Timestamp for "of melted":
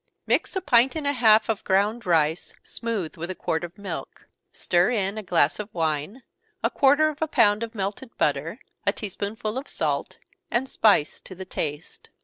7.61-8.17